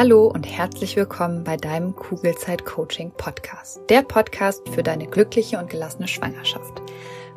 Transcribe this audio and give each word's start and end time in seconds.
Hallo 0.00 0.28
und 0.28 0.46
herzlich 0.46 0.94
willkommen 0.94 1.42
bei 1.42 1.56
deinem 1.56 1.96
Kugelzeit 1.96 2.64
Coaching 2.64 3.10
Podcast. 3.10 3.80
Der 3.88 4.02
Podcast 4.02 4.62
für 4.68 4.84
deine 4.84 5.08
glückliche 5.08 5.58
und 5.58 5.68
gelassene 5.68 6.06
Schwangerschaft. 6.06 6.80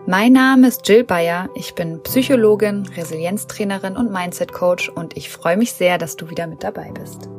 Mein 0.05 0.33
Name 0.33 0.67
ist 0.67 0.87
Jill 0.87 1.03
Bayer. 1.03 1.49
Ich 1.55 1.73
bin 1.73 2.03
Psychologin, 2.03 2.85
Resilienztrainerin 2.85 3.97
und 3.97 4.11
Mindset 4.11 4.53
Coach 4.53 4.89
und 4.89 5.17
ich 5.17 5.29
freue 5.29 5.57
mich 5.57 5.73
sehr, 5.73 5.97
dass 5.97 6.17
du 6.17 6.29
wieder 6.29 6.45
mit 6.45 6.63
dabei 6.63 6.91
bist. 6.91 7.29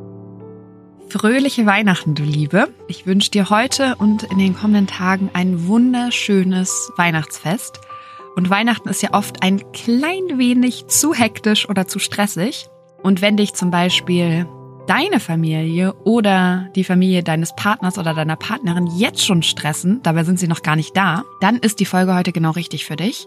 Fröhliche 1.08 1.66
Weihnachten, 1.66 2.16
du 2.16 2.25
Liebe. 2.25 2.66
Ich 2.89 3.07
wünsche 3.07 3.30
dir 3.30 3.48
heute 3.48 3.95
und 4.00 4.25
in 4.25 4.39
den 4.39 4.57
kommenden 4.57 4.89
Tagen 4.89 5.30
ein 5.34 5.68
wunderschönes 5.68 6.91
Weihnachtsfest. 6.96 7.79
Und 8.34 8.50
Weihnachten 8.50 8.89
ist 8.89 9.02
ja 9.04 9.11
oft 9.12 9.41
ein 9.45 9.70
klein 9.70 10.36
wenig 10.39 10.89
zu 10.89 11.14
hektisch 11.14 11.68
oder 11.68 11.86
zu 11.86 12.00
stressig. 12.00 12.66
Und 13.04 13.23
wenn 13.23 13.36
dich 13.36 13.54
zum 13.54 13.70
Beispiel 13.70 14.48
deine 14.86 15.21
Familie 15.21 15.95
oder 16.04 16.68
die 16.75 16.85
Familie 16.85 17.22
deines 17.22 17.54
Partners 17.54 17.99
oder 17.99 18.14
deiner 18.14 18.36
Partnerin 18.36 18.89
jetzt 18.96 19.25
schon 19.25 19.43
stressen, 19.43 20.00
dabei 20.03 20.25
sind 20.25 20.39
sie 20.39 20.49
noch 20.49 20.63
gar 20.63 20.77
nicht 20.77 20.96
da, 20.96 21.25
dann 21.41 21.58
ist 21.58 21.81
die 21.81 21.85
Folge 21.85 22.14
heute 22.14 22.32
genau 22.32 22.50
richtig 22.50 22.85
für 22.85 22.96
dich, 22.96 23.27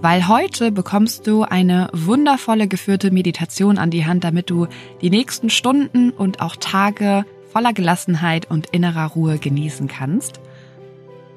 weil 0.00 0.28
heute 0.28 0.72
bekommst 0.72 1.26
du 1.26 1.42
eine 1.42 1.88
wundervolle 1.92 2.68
geführte 2.68 3.10
Meditation 3.10 3.78
an 3.78 3.90
die 3.90 4.06
Hand, 4.06 4.24
damit 4.24 4.50
du 4.50 4.66
die 5.00 5.10
nächsten 5.10 5.50
Stunden 5.50 6.10
und 6.10 6.40
auch 6.40 6.56
Tage 6.56 7.24
voller 7.52 7.72
Gelassenheit 7.72 8.50
und 8.50 8.68
innerer 8.70 9.06
Ruhe 9.06 9.38
genießen 9.38 9.88
kannst. 9.88 10.40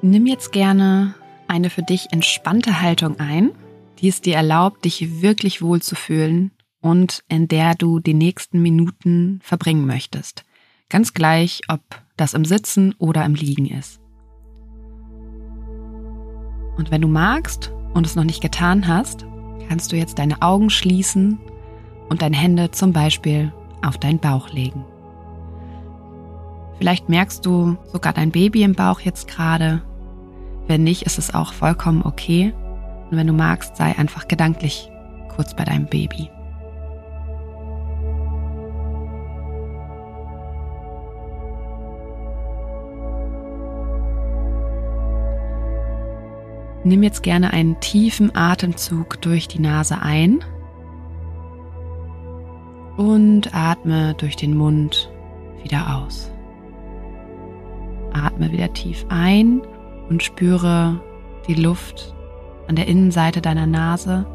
Nimm 0.02 0.26
jetzt 0.26 0.52
gerne 0.52 1.14
eine 1.48 1.70
für 1.70 1.82
dich 1.82 2.08
entspannte 2.12 2.80
Haltung 2.80 3.18
ein, 3.18 3.50
die 4.00 4.08
es 4.08 4.20
dir 4.20 4.36
erlaubt, 4.36 4.84
dich 4.84 5.22
wirklich 5.22 5.62
wohl 5.62 5.80
zu 5.80 5.94
fühlen 5.94 6.50
und 6.84 7.24
in 7.28 7.48
der 7.48 7.74
du 7.74 7.98
die 7.98 8.12
nächsten 8.12 8.60
Minuten 8.60 9.40
verbringen 9.42 9.86
möchtest. 9.86 10.44
Ganz 10.90 11.14
gleich, 11.14 11.62
ob 11.68 11.80
das 12.18 12.34
im 12.34 12.44
Sitzen 12.44 12.94
oder 12.98 13.24
im 13.24 13.34
Liegen 13.34 13.64
ist. 13.66 14.00
Und 16.76 16.90
wenn 16.90 17.00
du 17.00 17.08
magst 17.08 17.72
und 17.94 18.04
es 18.04 18.16
noch 18.16 18.24
nicht 18.24 18.42
getan 18.42 18.86
hast, 18.86 19.24
kannst 19.66 19.92
du 19.92 19.96
jetzt 19.96 20.18
deine 20.18 20.42
Augen 20.42 20.68
schließen 20.68 21.38
und 22.10 22.20
deine 22.20 22.36
Hände 22.36 22.70
zum 22.70 22.92
Beispiel 22.92 23.50
auf 23.80 23.96
deinen 23.96 24.18
Bauch 24.18 24.50
legen. 24.50 24.84
Vielleicht 26.76 27.08
merkst 27.08 27.46
du 27.46 27.78
sogar 27.92 28.12
dein 28.12 28.30
Baby 28.30 28.62
im 28.62 28.74
Bauch 28.74 29.00
jetzt 29.00 29.26
gerade. 29.26 29.80
Wenn 30.66 30.84
nicht, 30.84 31.02
ist 31.02 31.18
es 31.18 31.32
auch 31.32 31.54
vollkommen 31.54 32.02
okay. 32.02 32.52
Und 33.10 33.16
wenn 33.16 33.26
du 33.26 33.32
magst, 33.32 33.76
sei 33.76 33.96
einfach 33.96 34.28
gedanklich 34.28 34.90
kurz 35.34 35.56
bei 35.56 35.64
deinem 35.64 35.86
Baby. 35.86 36.28
Nimm 46.84 47.02
jetzt 47.02 47.22
gerne 47.22 47.52
einen 47.52 47.80
tiefen 47.80 48.36
Atemzug 48.36 49.20
durch 49.22 49.48
die 49.48 49.58
Nase 49.58 50.02
ein 50.02 50.44
und 52.98 53.54
atme 53.54 54.14
durch 54.14 54.36
den 54.36 54.54
Mund 54.54 55.10
wieder 55.62 55.96
aus. 55.96 56.30
Atme 58.12 58.52
wieder 58.52 58.72
tief 58.74 59.06
ein 59.08 59.62
und 60.10 60.22
spüre 60.22 61.00
die 61.48 61.54
Luft 61.54 62.14
an 62.68 62.76
der 62.76 62.86
Innenseite 62.86 63.40
deiner 63.40 63.66
Nase 63.66 64.26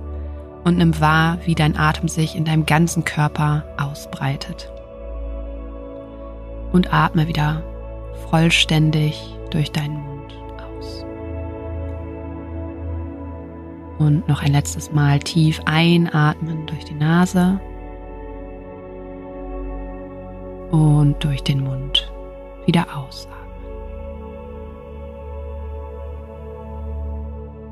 und 0.63 0.77
nimm 0.77 0.99
wahr, 0.99 1.37
wie 1.45 1.55
dein 1.55 1.77
Atem 1.77 2.07
sich 2.07 2.35
in 2.35 2.45
deinem 2.45 2.65
ganzen 2.65 3.05
Körper 3.05 3.63
ausbreitet. 3.77 4.71
Und 6.71 6.93
atme 6.93 7.27
wieder 7.27 7.63
vollständig 8.29 9.35
durch 9.51 9.71
deinen 9.71 10.01
Mund. 10.01 10.18
Und 13.99 14.27
noch 14.27 14.41
ein 14.41 14.53
letztes 14.53 14.91
Mal 14.91 15.19
tief 15.19 15.61
einatmen 15.65 16.65
durch 16.65 16.85
die 16.85 16.95
Nase 16.95 17.59
und 20.71 21.23
durch 21.23 21.43
den 21.43 21.61
Mund 21.61 22.11
wieder 22.65 22.85
ausatmen. 22.97 23.39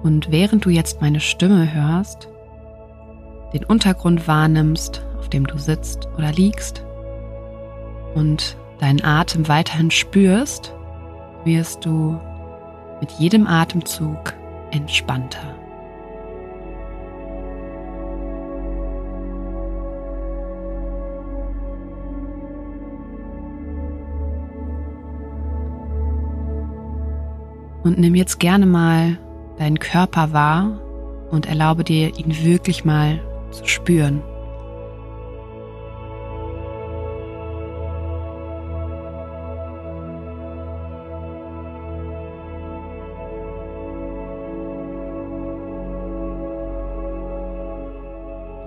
Und 0.03 0.31
während 0.31 0.63
du 0.63 0.69
jetzt 0.69 1.01
meine 1.01 1.19
Stimme 1.19 1.73
hörst, 1.73 2.29
den 3.53 3.65
Untergrund 3.65 4.27
wahrnimmst, 4.27 5.05
auf 5.19 5.29
dem 5.29 5.45
du 5.45 5.57
sitzt 5.57 6.07
oder 6.17 6.31
liegst 6.31 6.85
und 8.15 8.57
deinen 8.79 9.03
Atem 9.03 9.47
weiterhin 9.47 9.91
spürst, 9.91 10.73
wirst 11.43 11.85
du 11.85 12.19
mit 13.01 13.11
jedem 13.11 13.47
Atemzug 13.47 14.33
entspannter. 14.71 15.56
Und 27.87 27.97
nimm 27.97 28.15
jetzt 28.15 28.41
gerne 28.41 28.65
mal 28.65 29.17
deinen 29.57 29.79
Körper 29.79 30.33
wahr 30.33 30.77
und 31.31 31.45
erlaube 31.45 31.85
dir, 31.85 32.17
ihn 32.17 32.43
wirklich 32.43 32.83
mal 32.83 33.21
zu 33.51 33.65
spüren. 33.65 34.21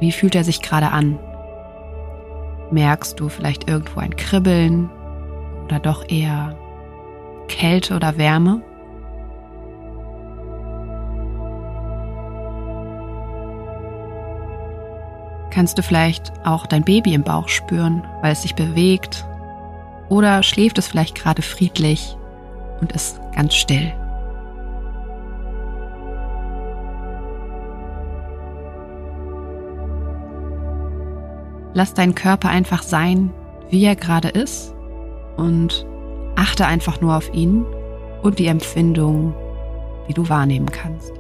Wie 0.01 0.13
fühlt 0.13 0.35
er 0.35 0.45
sich 0.45 0.63
gerade 0.63 0.93
an? 0.93 1.19
Merkst 2.71 3.21
du 3.21 3.29
vielleicht 3.29 3.69
irgendwo 3.69 4.01
ein 4.01 4.17
Kribbeln 4.17 4.89
oder 5.67 5.79
doch 5.79 6.09
eher 6.09 6.57
Kälte 7.49 7.97
oder 7.97 8.17
Wärme? 8.17 8.63
Kannst 15.61 15.77
du 15.77 15.83
vielleicht 15.83 16.33
auch 16.43 16.65
dein 16.65 16.85
Baby 16.85 17.13
im 17.13 17.23
Bauch 17.23 17.51
spüren, 17.51 18.03
weil 18.23 18.33
es 18.33 18.41
sich 18.41 18.55
bewegt. 18.55 19.27
Oder 20.09 20.43
schläft 20.43 20.79
es 20.79 20.89
vielleicht 20.89 21.15
gerade 21.15 21.43
friedlich 21.43 22.17
und 22.81 22.93
ist 22.93 23.21
ganz 23.37 23.55
still. 23.55 23.93
Lass 31.75 31.93
deinen 31.93 32.15
Körper 32.15 32.49
einfach 32.49 32.83
sein, 32.83 33.31
wie 33.69 33.85
er 33.85 33.97
gerade 33.97 34.29
ist 34.29 34.75
und 35.37 35.85
achte 36.37 36.65
einfach 36.65 37.03
nur 37.03 37.19
auf 37.19 37.35
ihn 37.35 37.67
und 38.23 38.39
die 38.39 38.47
Empfindung, 38.47 39.35
die 40.09 40.15
du 40.15 40.27
wahrnehmen 40.31 40.71
kannst. 40.71 41.20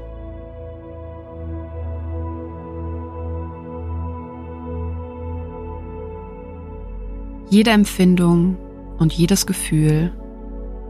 Jede 7.51 7.71
Empfindung 7.71 8.57
und 8.99 9.13
jedes 9.13 9.45
Gefühl 9.45 10.13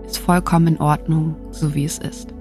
ist 0.04 0.19
vollkommen 0.19 0.66
in 0.66 0.78
Ordnung, 0.78 1.34
so 1.50 1.75
wie 1.75 1.87
es 1.87 1.98
ist. 1.98 2.34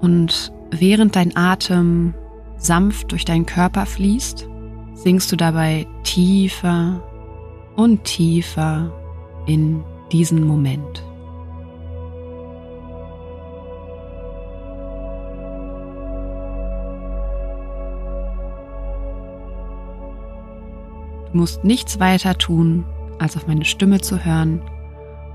Und 0.00 0.52
während 0.72 1.14
dein 1.14 1.36
Atem 1.36 2.14
sanft 2.56 3.12
durch 3.12 3.24
deinen 3.24 3.46
Körper 3.46 3.86
fließt, 3.86 4.48
sinkst 4.94 5.30
du 5.30 5.36
dabei 5.36 5.86
tiefer 6.02 7.00
und 7.76 8.02
tiefer 8.02 8.92
in 9.46 9.84
diesen 10.10 10.44
Moment. 10.44 11.07
Du 21.32 21.38
musst 21.38 21.62
nichts 21.62 22.00
weiter 22.00 22.38
tun, 22.38 22.84
als 23.18 23.36
auf 23.36 23.46
meine 23.46 23.64
Stimme 23.64 24.00
zu 24.00 24.24
hören 24.24 24.62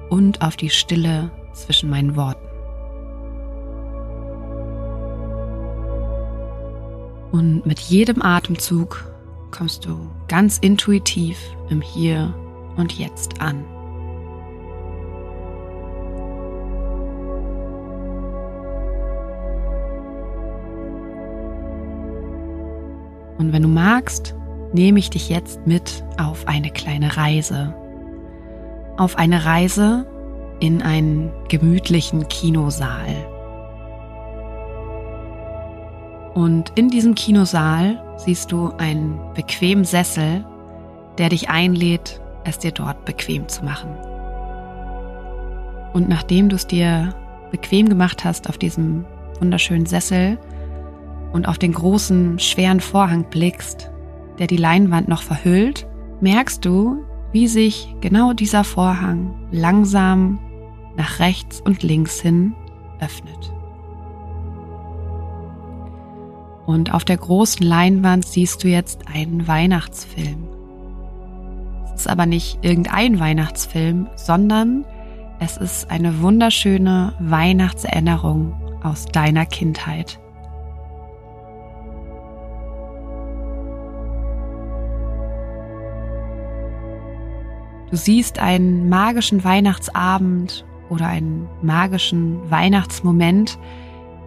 und 0.10 0.42
auf 0.42 0.56
die 0.56 0.69
Stille 0.69 1.31
zwischen 1.54 1.90
meinen 1.90 2.16
Worten. 2.16 2.48
Und 7.31 7.66
mit 7.66 7.80
jedem 7.80 8.22
Atemzug 8.22 9.06
kommst 9.51 9.86
du 9.86 9.98
ganz 10.28 10.57
intuitiv 10.60 11.38
im 11.69 11.81
Hier 11.81 12.34
und 12.78 12.94
Jetzt 12.98 13.42
an. 13.42 13.63
Und 23.38 23.51
wenn 23.51 23.63
du 23.63 23.68
magst, 23.68 24.36
nehme 24.73 24.99
ich 24.99 25.09
dich 25.09 25.29
jetzt 25.29 25.65
mit 25.65 26.03
auf 26.19 26.47
eine 26.47 26.71
kleine 26.71 27.15
Reise. 27.15 27.73
Auf 28.97 29.17
eine 29.17 29.45
Reise 29.45 30.05
in 30.59 30.81
einen 30.81 31.31
gemütlichen 31.47 32.27
Kinosaal. 32.27 33.27
Und 36.33 36.71
in 36.75 36.89
diesem 36.89 37.15
Kinosaal 37.15 38.01
siehst 38.17 38.51
du 38.51 38.71
einen 38.77 39.19
bequemen 39.35 39.85
Sessel, 39.85 40.43
der 41.17 41.29
dich 41.29 41.49
einlädt, 41.49 42.19
es 42.43 42.57
dir 42.59 42.71
dort 42.71 43.05
bequem 43.05 43.47
zu 43.47 43.63
machen. 43.63 43.95
Und 45.93 46.09
nachdem 46.09 46.49
du 46.49 46.55
es 46.55 46.65
dir 46.65 47.13
bequem 47.51 47.87
gemacht 47.87 48.25
hast 48.25 48.49
auf 48.49 48.57
diesem 48.57 49.05
wunderschönen 49.39 49.85
Sessel 49.85 50.39
und 51.33 51.47
auf 51.47 51.59
den 51.59 51.73
großen, 51.73 52.39
schweren 52.39 52.79
Vorhang 52.79 53.25
blickst, 53.29 53.93
der 54.39 54.47
die 54.47 54.57
Leinwand 54.57 55.07
noch 55.07 55.21
verhüllt, 55.21 55.88
merkst 56.21 56.63
du, 56.65 57.03
wie 57.31 57.47
sich 57.47 57.95
genau 58.01 58.33
dieser 58.33 58.63
Vorhang 58.63 59.33
langsam 59.51 60.39
nach 60.95 61.19
rechts 61.19 61.62
und 61.62 61.83
links 61.83 62.21
hin 62.21 62.53
öffnet. 63.00 63.51
Und 66.65 66.94
auf 66.94 67.03
der 67.03 67.18
großen 67.18 67.65
Leinwand 67.65 68.25
siehst 68.25 68.63
du 68.63 68.69
jetzt 68.69 69.07
einen 69.13 69.47
Weihnachtsfilm. 69.47 70.47
Es 71.85 72.01
ist 72.01 72.07
aber 72.07 72.25
nicht 72.25 72.59
irgendein 72.62 73.19
Weihnachtsfilm, 73.19 74.07
sondern 74.15 74.85
es 75.39 75.57
ist 75.57 75.91
eine 75.91 76.21
wunderschöne 76.21 77.13
Weihnachtserinnerung 77.19 78.53
aus 78.81 79.06
deiner 79.06 79.45
Kindheit. 79.45 80.19
Du 87.94 87.98
siehst 87.98 88.40
einen 88.40 88.90
magischen 88.90 89.44
Weihnachtsabend 89.44 90.66
oder 90.90 91.06
einen 91.06 91.48
magischen 91.62 92.50
Weihnachtsmoment, 92.50 93.60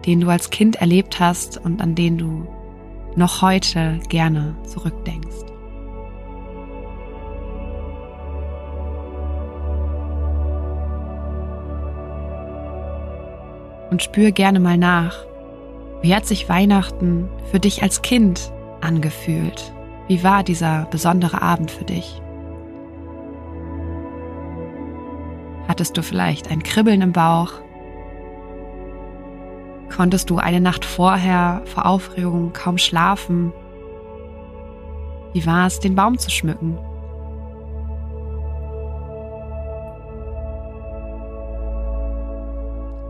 den 0.05 0.21
du 0.21 0.29
als 0.29 0.51
Kind 0.51 0.77
erlebt 0.77 1.19
hast 1.19 1.57
und 1.57 1.81
an 1.81 1.93
den 1.93 2.17
du 2.17 2.47
noch 3.17 3.41
heute 3.41 3.99
gerne 4.07 4.55
zurückdenkst. 4.63 5.43
Und 13.91 14.01
spür 14.01 14.31
gerne 14.31 14.61
mal 14.61 14.77
nach, 14.77 15.25
wie 16.01 16.15
hat 16.15 16.25
sich 16.25 16.47
Weihnachten 16.47 17.27
für 17.51 17.59
dich 17.59 17.83
als 17.83 18.01
Kind 18.01 18.53
angefühlt? 18.79 19.73
Wie 20.07 20.23
war 20.23 20.43
dieser 20.43 20.85
besondere 20.85 21.41
Abend 21.41 21.69
für 21.69 21.83
dich? 21.83 22.21
Hattest 25.67 25.97
du 25.97 26.03
vielleicht 26.03 26.49
ein 26.49 26.63
Kribbeln 26.63 27.01
im 27.01 27.11
Bauch? 27.11 27.51
Konntest 29.93 30.29
du 30.29 30.37
eine 30.37 30.61
Nacht 30.61 30.85
vorher 30.85 31.61
vor 31.65 31.85
Aufregung 31.85 32.53
kaum 32.53 32.77
schlafen? 32.77 33.51
Wie 35.33 35.45
war 35.45 35.67
es, 35.67 35.79
den 35.79 35.95
Baum 35.95 36.17
zu 36.17 36.31
schmücken? 36.31 36.77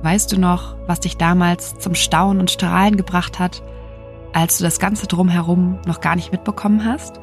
Weißt 0.02 0.32
du 0.32 0.40
noch, 0.40 0.76
was 0.88 1.00
dich 1.02 1.18
damals 1.18 1.78
zum 1.78 1.94
Staunen 1.94 2.40
und 2.40 2.52
Strahlen 2.52 2.98
gebracht 2.98 3.40
hat, 3.40 3.62
als 4.34 4.58
du 4.58 4.64
das 4.64 4.80
Ganze 4.80 5.08
drumherum 5.08 5.80
noch 5.86 6.02
gar 6.02 6.16
nicht 6.16 6.32
mitbekommen 6.32 6.86
hast? 6.86 7.20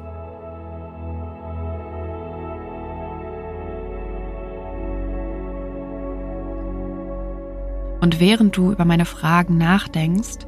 Und 8.05 8.21
während 8.21 8.55
du 8.55 8.71
über 8.71 8.85
meine 8.85 9.07
Fragen 9.07 9.57
nachdenkst, 9.57 10.41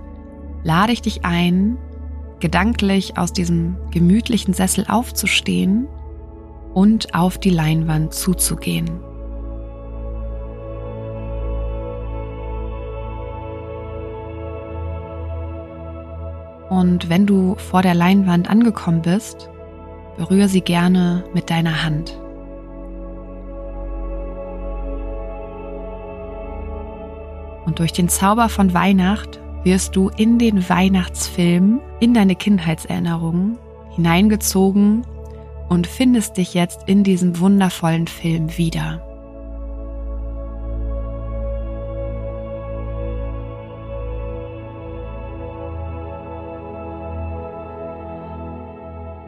lade 0.62 0.92
ich 0.92 1.00
dich 1.00 1.24
ein, 1.24 1.78
gedanklich 2.38 3.16
aus 3.16 3.32
diesem 3.32 3.78
gemütlichen 3.90 4.52
Sessel 4.52 4.84
aufzustehen 4.86 5.88
und 6.74 7.14
auf 7.14 7.38
die 7.38 7.48
Leinwand 7.48 8.12
zuzugehen. 8.12 9.00
Und 16.68 17.08
wenn 17.08 17.24
du 17.24 17.54
vor 17.56 17.80
der 17.80 17.94
Leinwand 17.94 18.50
angekommen 18.50 19.00
bist, 19.00 19.48
berühre 20.18 20.48
sie 20.48 20.60
gerne 20.60 21.24
mit 21.32 21.48
deiner 21.48 21.84
Hand. 21.84 22.20
Und 27.66 27.80
durch 27.80 27.92
den 27.92 28.08
Zauber 28.08 28.48
von 28.48 28.72
Weihnacht 28.72 29.40
wirst 29.64 29.96
du 29.96 30.08
in 30.16 30.38
den 30.38 30.68
Weihnachtsfilm, 30.68 31.80
in 32.00 32.14
deine 32.14 32.36
Kindheitserinnerungen 32.36 33.58
hineingezogen 33.90 35.02
und 35.68 35.86
findest 35.86 36.36
dich 36.36 36.54
jetzt 36.54 36.88
in 36.88 37.02
diesem 37.02 37.40
wundervollen 37.40 38.06
Film 38.06 38.56
wieder. 38.56 39.02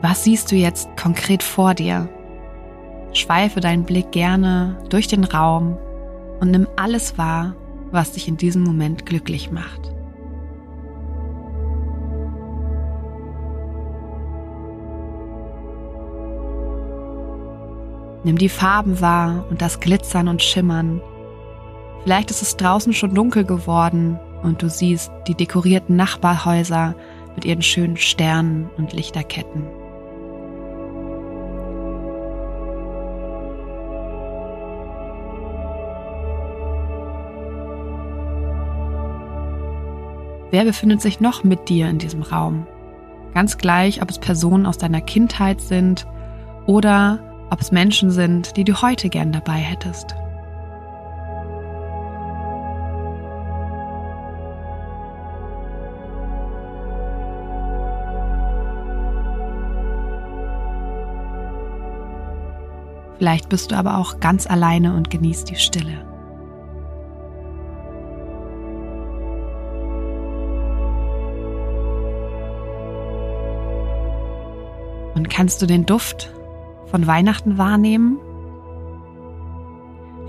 Was 0.00 0.22
siehst 0.22 0.52
du 0.52 0.56
jetzt 0.56 0.88
konkret 0.96 1.42
vor 1.42 1.74
dir? 1.74 2.08
Schweife 3.12 3.58
deinen 3.58 3.82
Blick 3.82 4.12
gerne 4.12 4.76
durch 4.90 5.08
den 5.08 5.24
Raum 5.24 5.76
und 6.38 6.52
nimm 6.52 6.68
alles 6.76 7.18
wahr, 7.18 7.56
was 7.90 8.12
dich 8.12 8.28
in 8.28 8.36
diesem 8.36 8.62
Moment 8.62 9.06
glücklich 9.06 9.50
macht. 9.50 9.92
Nimm 18.24 18.36
die 18.36 18.48
Farben 18.48 19.00
wahr 19.00 19.46
und 19.48 19.62
das 19.62 19.80
Glitzern 19.80 20.28
und 20.28 20.42
Schimmern. 20.42 21.00
Vielleicht 22.02 22.30
ist 22.30 22.42
es 22.42 22.56
draußen 22.56 22.92
schon 22.92 23.14
dunkel 23.14 23.44
geworden 23.44 24.18
und 24.42 24.62
du 24.62 24.68
siehst 24.68 25.10
die 25.26 25.34
dekorierten 25.34 25.96
Nachbarhäuser 25.96 26.94
mit 27.34 27.44
ihren 27.44 27.62
schönen 27.62 27.96
Sternen 27.96 28.68
und 28.76 28.92
Lichterketten. 28.92 29.77
Wer 40.50 40.64
befindet 40.64 41.02
sich 41.02 41.20
noch 41.20 41.44
mit 41.44 41.68
dir 41.68 41.88
in 41.90 41.98
diesem 41.98 42.22
Raum? 42.22 42.66
Ganz 43.34 43.58
gleich, 43.58 44.00
ob 44.00 44.10
es 44.10 44.18
Personen 44.18 44.64
aus 44.64 44.78
deiner 44.78 45.02
Kindheit 45.02 45.60
sind 45.60 46.06
oder 46.66 47.18
ob 47.50 47.60
es 47.60 47.70
Menschen 47.70 48.10
sind, 48.10 48.56
die 48.56 48.64
du 48.64 48.80
heute 48.80 49.10
gern 49.10 49.32
dabei 49.32 49.58
hättest. 49.58 50.14
Vielleicht 63.18 63.48
bist 63.48 63.72
du 63.72 63.76
aber 63.76 63.98
auch 63.98 64.20
ganz 64.20 64.46
alleine 64.46 64.94
und 64.94 65.10
genießt 65.10 65.50
die 65.50 65.56
Stille. 65.56 66.17
Und 75.18 75.28
kannst 75.28 75.60
du 75.60 75.66
den 75.66 75.84
Duft 75.84 76.32
von 76.86 77.08
Weihnachten 77.08 77.58
wahrnehmen? 77.58 78.18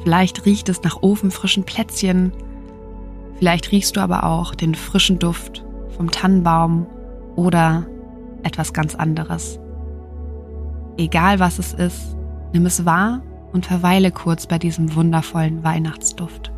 Vielleicht 0.01 0.48
riecht 0.48 0.67
es 0.67 0.81
nach 0.81 1.03
ofenfrischen 1.03 1.63
Plätzchen. 1.63 2.34
Vielleicht 3.38 3.72
riechst 3.72 3.98
du 3.98 4.01
aber 4.01 4.24
auch 4.24 4.55
den 4.55 4.74
frischen 4.74 5.19
Duft 5.19 5.63
vom 5.96 6.10
Tannenbaum 6.10 6.88
oder 7.36 7.86
etwas 8.41 8.74
ganz 8.74 8.96
anderes. 8.96 9.60
Egal 10.98 11.39
was 11.39 11.60
es 11.60 11.74
ist, 11.74 12.17
nimm 12.51 12.65
es 12.65 12.84
wahr 12.84 13.22
und 13.53 13.67
verweile 13.67 14.12
kurz 14.12 14.48
bei 14.48 14.58
diesem 14.58 14.96
wundervollen 14.96 15.63
Weihnachtsduft. 15.63 16.51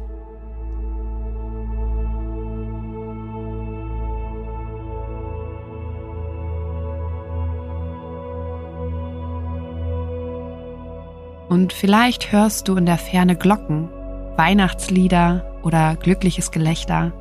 Und 11.52 11.74
vielleicht 11.74 12.32
hörst 12.32 12.70
du 12.70 12.78
in 12.78 12.86
der 12.86 12.98
Ferne 12.98 13.36
Glocken, 13.36 13.90
Weihnachtslieder 14.38 15.60
oder 15.64 15.98
glückliches 15.98 16.52
Gelächter. 16.52 17.12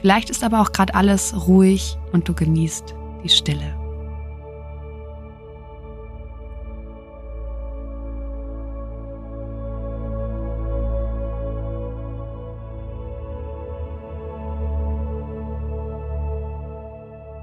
Vielleicht 0.00 0.30
ist 0.30 0.44
aber 0.44 0.60
auch 0.60 0.70
gerade 0.70 0.94
alles 0.94 1.48
ruhig 1.48 1.98
und 2.12 2.28
du 2.28 2.32
genießt 2.32 2.94
die 3.24 3.28
Stille. 3.28 3.74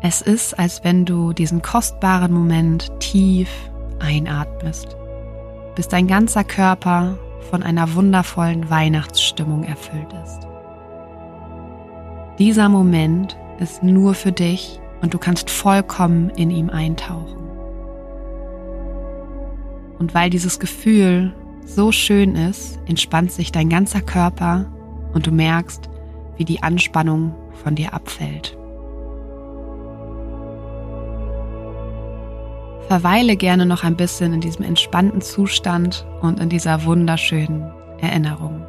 Es 0.02 0.22
ist, 0.22 0.58
als 0.58 0.86
wenn 0.86 1.04
du 1.04 1.34
diesen 1.34 1.62
kostbaren 1.62 2.32
Moment 2.32 2.98
tief 3.02 3.50
einatmest, 4.00 4.96
bis 5.76 5.88
dein 5.88 6.08
ganzer 6.08 6.44
Körper 6.44 7.18
von 7.50 7.64
einer 7.64 7.96
wundervollen 7.96 8.70
Weihnachtsstimmung 8.70 9.64
erfüllt 9.64 10.14
ist. 10.24 10.48
Dieser 12.38 12.70
Moment 12.70 13.38
ist 13.60 13.84
nur 13.84 14.14
für 14.14 14.32
dich 14.32 14.80
und 15.02 15.14
du 15.14 15.18
kannst 15.18 15.50
vollkommen 15.50 16.30
in 16.32 16.52
ihm 16.52 16.70
eintauchen. 16.70 17.38
Und 19.98 20.14
weil 20.14 20.30
dieses 20.30 20.60
Gefühl 20.60 21.34
so 21.66 21.92
schön 21.92 22.36
ist, 22.36 22.80
entspannt 22.88 23.32
sich 23.32 23.52
dein 23.52 23.70
ganzer 23.70 24.02
Körper 24.02 24.72
und 25.14 25.28
du 25.28 25.32
merkst, 25.32 25.90
wie 26.38 26.46
die 26.46 26.64
Anspannung 26.64 27.36
von 27.64 27.76
dir 27.76 27.94
abfällt. 27.94 28.58
Verweile 32.90 33.38
gerne 33.38 33.68
noch 33.68 33.84
ein 33.84 33.96
bisschen 33.96 34.34
in 34.34 34.42
diesem 34.42 34.66
entspannten 34.66 35.22
Zustand 35.22 36.08
und 36.22 36.40
in 36.40 36.50
dieser 36.50 36.86
wunderschönen 36.86 37.72
Erinnerung. 38.00 38.66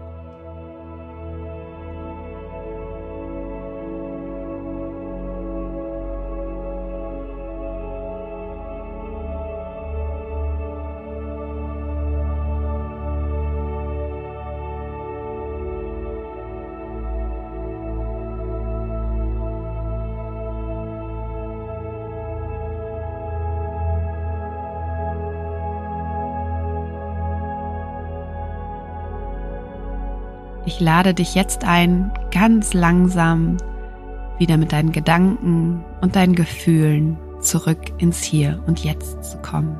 Ich 30.66 30.78
lade 30.78 31.14
dich 31.14 31.34
jetzt 31.34 31.64
ein, 31.64 32.12
ganz 32.30 32.74
langsam 32.74 33.56
wieder 34.38 34.56
mit 34.56 34.72
deinen 34.72 34.92
Gedanken 34.92 35.84
und 36.00 36.16
deinen 36.16 36.34
Gefühlen 36.34 37.18
zurück 37.40 37.78
ins 37.98 38.22
Hier 38.22 38.62
und 38.66 38.84
Jetzt 38.84 39.24
zu 39.24 39.38
kommen. 39.38 39.76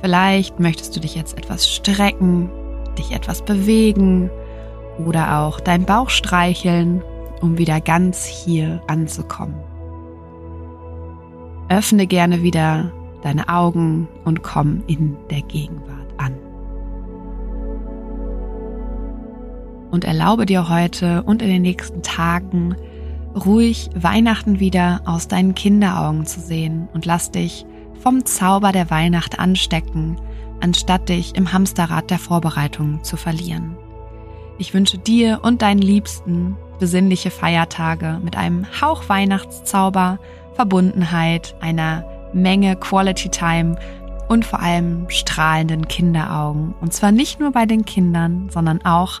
Vielleicht 0.00 0.60
möchtest 0.60 0.94
du 0.96 1.00
dich 1.00 1.14
jetzt 1.14 1.38
etwas 1.38 1.68
strecken, 1.68 2.50
dich 2.98 3.12
etwas 3.12 3.42
bewegen 3.42 4.30
oder 5.04 5.40
auch 5.40 5.60
deinen 5.60 5.84
Bauch 5.84 6.10
streicheln, 6.10 7.02
um 7.40 7.58
wieder 7.58 7.80
ganz 7.80 8.24
hier 8.24 8.82
anzukommen. 8.86 9.56
Öffne 11.68 12.06
gerne 12.06 12.42
wieder 12.42 12.92
deine 13.22 13.48
Augen 13.48 14.08
und 14.24 14.42
komm 14.42 14.82
in 14.86 15.16
der 15.30 15.42
Gegenwart 15.42 15.95
und 19.90 20.04
erlaube 20.04 20.46
dir 20.46 20.68
heute 20.68 21.22
und 21.22 21.42
in 21.42 21.48
den 21.48 21.62
nächsten 21.62 22.02
Tagen 22.02 22.76
ruhig 23.44 23.90
Weihnachten 23.94 24.60
wieder 24.60 25.02
aus 25.04 25.28
deinen 25.28 25.54
Kinderaugen 25.54 26.26
zu 26.26 26.40
sehen 26.40 26.88
und 26.94 27.04
lass 27.04 27.30
dich 27.30 27.66
vom 28.00 28.24
Zauber 28.24 28.72
der 28.72 28.90
Weihnacht 28.90 29.38
anstecken, 29.38 30.16
anstatt 30.60 31.08
dich 31.08 31.34
im 31.34 31.52
Hamsterrad 31.52 32.10
der 32.10 32.18
Vorbereitung 32.18 33.04
zu 33.04 33.16
verlieren. 33.16 33.76
Ich 34.58 34.72
wünsche 34.72 34.98
dir 34.98 35.40
und 35.42 35.60
deinen 35.60 35.80
Liebsten 35.80 36.56
besinnliche 36.78 37.30
Feiertage 37.30 38.20
mit 38.22 38.36
einem 38.36 38.66
Hauch 38.80 39.08
Weihnachtszauber, 39.08 40.18
Verbundenheit, 40.54 41.54
einer 41.60 42.04
Menge 42.32 42.76
Quality 42.76 43.28
Time 43.28 43.76
und 44.28 44.44
vor 44.44 44.60
allem 44.60 45.06
strahlenden 45.08 45.88
Kinderaugen. 45.88 46.74
Und 46.80 46.92
zwar 46.92 47.12
nicht 47.12 47.40
nur 47.40 47.52
bei 47.52 47.66
den 47.66 47.84
Kindern, 47.84 48.48
sondern 48.50 48.84
auch 48.84 49.20